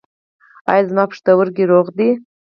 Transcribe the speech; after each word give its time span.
ایا 0.71 0.87
زما 0.89 1.03
پښتورګي 1.11 1.65
روغ 1.71 1.87
دي؟ 1.97 2.09